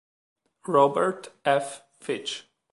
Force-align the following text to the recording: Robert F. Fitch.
Robert 0.65 1.29
F. 1.45 1.83
Fitch. 1.99 2.47